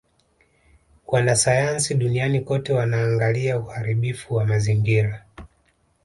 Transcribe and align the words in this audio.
Wanasayansi 1.07 1.93
duniani 1.93 2.39
kote 2.41 2.73
wanaangalia 2.73 3.59
uharibifu 3.59 4.35
wa 4.35 4.45
mazingira 4.45 5.25